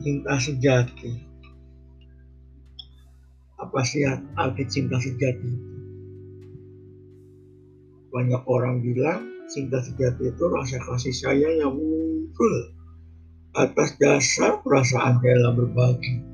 cinta 0.00 0.34
sejati. 0.40 1.12
Apa 3.60 3.84
sih 3.84 4.00
arti 4.40 4.64
cinta 4.64 4.96
sejati? 4.96 5.52
Banyak 8.10 8.42
orang 8.48 8.80
bilang 8.80 9.28
cinta 9.52 9.78
sejati 9.84 10.32
itu 10.32 10.44
rasa 10.48 10.80
kasih 10.80 11.14
sayang 11.14 11.54
yang 11.60 11.74
muncul 11.76 12.54
atas 13.54 13.94
dasar 14.00 14.64
perasaan 14.64 15.20
rela 15.20 15.52
berbagi. 15.52 16.24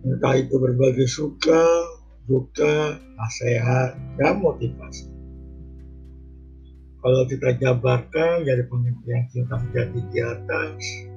Entah 0.00 0.34
itu 0.34 0.56
berbagi 0.58 1.06
suka, 1.06 1.64
duka, 2.26 2.96
nasihat, 3.20 3.94
dan 4.16 4.40
motivasi. 4.40 5.06
Kalau 7.00 7.24
kita 7.28 7.56
jabarkan 7.56 8.44
dari 8.44 8.64
pengertian 8.68 9.24
cinta 9.32 9.56
sejati 9.56 10.00
di 10.12 10.20
atas, 10.20 11.09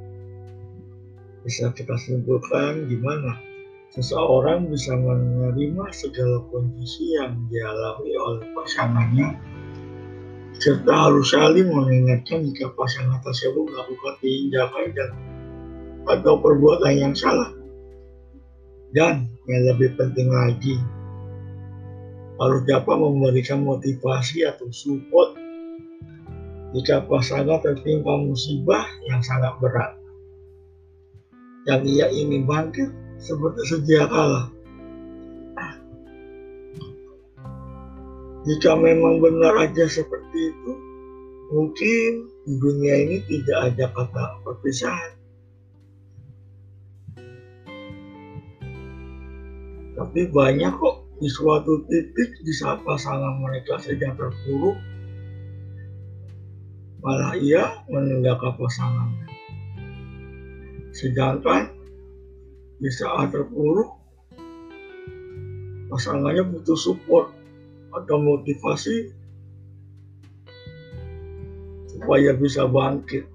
bisa 1.43 1.75
kita 1.75 1.99
simpulkan 1.99 2.87
gimana? 2.87 3.35
Seseorang 3.93 4.71
bisa 4.73 4.95
menerima 4.97 5.85
segala 5.93 6.41
kondisi 6.49 7.13
yang 7.13 7.45
dialami 7.51 8.11
oleh 8.17 8.47
pasangannya. 8.57 9.29
Serta 10.57 11.11
harus 11.11 11.35
saling 11.35 11.69
mengingatkan 11.69 12.47
jika 12.47 12.71
pasangan 12.73 13.19
tersebut 13.21 13.69
melakukan 13.69 14.15
tindakan 14.23 14.87
dan 14.95 15.11
atau 16.09 16.39
perbuatan 16.39 16.93
yang 16.95 17.13
salah. 17.13 17.51
Dan 18.95 19.27
yang 19.45 19.61
lebih 19.75 19.93
penting 19.99 20.31
lagi, 20.31 20.79
harus 22.39 22.61
dapat 22.65 22.95
memberikan 22.97 23.61
motivasi 23.61 24.47
atau 24.47 24.71
support 24.73 25.37
jika 26.73 27.05
pasangan 27.05 27.61
tertimpa 27.61 28.13
musibah 28.25 28.85
yang 29.05 29.21
sangat 29.21 29.53
berat 29.61 30.02
yang 31.63 31.81
ia 31.87 32.11
ingin 32.11 32.43
bangkit 32.43 32.91
seperti 33.19 33.61
sedia 33.67 34.03
kala. 34.07 34.51
Jika 38.43 38.75
memang 38.75 39.23
benar 39.23 39.55
aja 39.55 39.87
seperti 39.87 40.51
itu, 40.51 40.71
mungkin 41.55 42.27
di 42.43 42.53
dunia 42.59 42.95
ini 43.07 43.17
tidak 43.23 43.71
ada 43.71 43.85
kata 43.95 44.23
perpisahan. 44.43 45.11
Tapi 49.95 50.27
banyak 50.27 50.73
kok 50.75 51.07
di 51.23 51.31
suatu 51.31 51.87
titik 51.87 52.35
di 52.43 52.51
saat 52.51 52.83
pasangan 52.83 53.39
mereka 53.39 53.79
sedang 53.79 54.11
terpuruk, 54.19 54.75
malah 56.99 57.39
ia 57.39 57.79
meninggalkan 57.87 58.59
pasangannya. 58.59 59.23
Sedangkan 60.93 61.73
di 62.77 62.89
saat 62.93 63.33
terpuruk, 63.33 63.89
pasangannya 65.89 66.45
butuh 66.53 66.77
support 66.77 67.33
atau 67.89 68.17
motivasi 68.21 69.09
supaya 71.89 72.37
bisa 72.37 72.69
bangkit. 72.69 73.25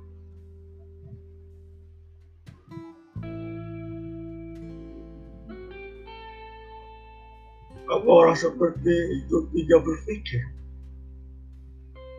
Apa 7.89 8.07
orang 8.07 8.39
seperti 8.39 8.95
itu 9.19 9.51
tidak 9.51 9.81
berpikir 9.83 10.43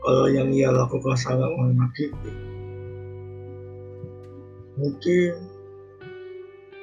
kalau 0.03 0.27
yang 0.27 0.51
ia 0.51 0.73
lakukan 0.73 1.15
sangat 1.15 1.47
menyakiti? 1.55 2.33
Mungkin 4.79 5.35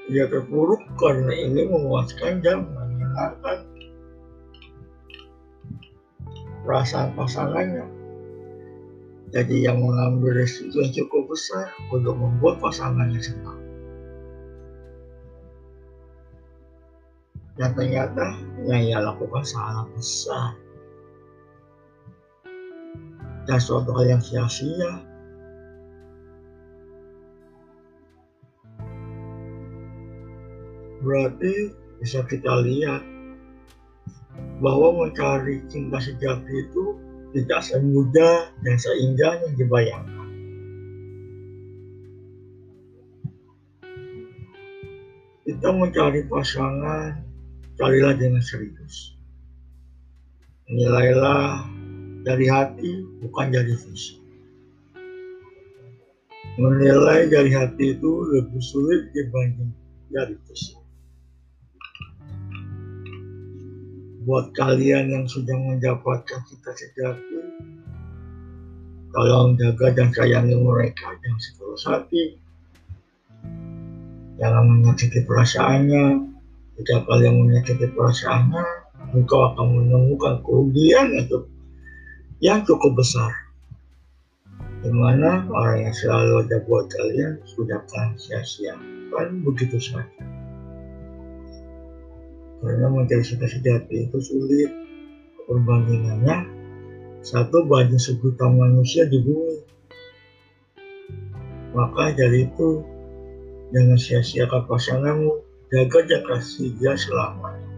ia 0.07 0.29
terpuruk 0.31 0.79
karena 1.01 1.33
ini 1.35 1.67
memuaskan 1.67 2.45
dan 2.45 2.69
menyenangkan 2.71 3.67
perasaan 6.63 7.17
pasangannya. 7.19 7.87
Jadi 9.35 9.67
yang 9.67 9.83
mengambil 9.83 10.39
resiko 10.39 10.79
yang 10.79 10.95
cukup 10.95 11.35
besar 11.35 11.67
untuk 11.91 12.15
membuat 12.15 12.63
pasangannya 12.63 13.19
senang. 13.19 13.59
Dan 17.57 17.73
ternyata 17.75 18.37
yang 18.69 18.83
ia 18.85 18.99
lakukan 19.03 19.43
sangat 19.43 19.89
besar. 19.97 20.55
Dan 23.47 23.59
suatu 23.59 23.91
hal 23.99 24.19
yang 24.19 24.23
sia-sia 24.23 25.16
Berarti 31.07 31.71
bisa 32.03 32.27
kita 32.27 32.67
lihat 32.67 33.07
bahwa 34.59 35.07
mencari 35.07 35.63
cinta 35.71 36.03
sejati 36.03 36.51
itu 36.51 36.99
tidak 37.31 37.63
semudah 37.63 38.51
dan 38.67 38.75
seindah 38.75 39.33
yang 39.47 39.55
dibayangkan. 39.55 40.29
Kita 45.47 45.69
mencari 45.71 46.27
pasangan, 46.27 47.23
carilah 47.79 48.19
dengan 48.19 48.43
serius. 48.43 49.15
Nilailah 50.67 51.71
dari 52.27 52.51
hati, 52.51 53.07
bukan 53.23 53.55
dari 53.55 53.79
fisik. 53.79 54.19
Menilai 56.59 57.31
dari 57.31 57.55
hati 57.55 57.95
itu 57.95 58.13
lebih 58.35 58.59
sulit 58.59 59.15
dibanding 59.15 59.71
dari 60.11 60.35
fisik. 60.51 60.86
Buat 64.27 64.51
kalian 64.59 65.15
yang 65.15 65.25
sudah 65.31 65.55
mendapatkan 65.55 66.43
cita 66.51 66.75
sejati 66.75 67.39
tolong 69.15 69.55
jaga 69.57 69.95
dan 69.95 70.11
sayangi 70.11 70.59
mereka. 70.59 71.15
Dengan 71.23 71.39
setulus 71.39 71.87
hati 71.87 72.37
jangan 74.37 74.67
menyakiti 74.67 75.23
perasaannya. 75.25 76.35
Jika 76.77 77.09
kalian 77.09 77.41
menyakiti 77.41 77.87
perasaannya 77.95 78.67
engkau 79.15 79.55
akan 79.55 79.67
menemukan 79.81 80.43
kerugian 80.43 81.09
itu 81.15 81.47
yang 82.43 82.67
cukup 82.67 82.99
besar. 82.99 83.31
Di 84.83 84.91
mana 84.93 85.47
orang 85.49 85.89
yang 85.89 85.95
selalu 85.95 86.51
ada 86.51 86.59
buat 86.67 86.91
kalian 86.91 87.41
sudah 87.47 87.79
akan 87.79 88.19
sia-sia. 88.19 88.75
Kan 89.15 89.41
begitu 89.41 89.81
saja 89.81 90.26
karena 92.63 92.87
mencari 92.89 93.25
cinta 93.25 93.47
sejati 93.49 94.09
itu 94.09 94.19
sulit. 94.21 94.71
Perbandingannya 95.47 96.37
satu 97.23 97.63
banding 97.67 98.03
sejuta 98.03 98.51
manusia 98.51 99.07
di 99.07 99.19
bumi. 99.23 99.57
Maka 101.77 102.17
dari 102.17 102.49
itu 102.49 102.83
jangan 103.71 103.99
sia-siakan 103.99 104.63
pasanganmu. 104.67 105.33
Jaga 105.67 105.99
dan 106.07 106.23
kasih 106.31 106.71
dia 106.79 106.95
selamanya 106.95 107.77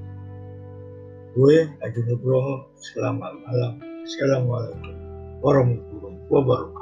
gue 1.39 1.71
Adi 1.87 2.01
Nugroho 2.03 2.67
selamat 2.83 3.31
malam. 3.47 3.79
Assalamualaikum 4.03 4.91
warahmatullahi 5.39 6.19
wabarakatuh 6.27 6.78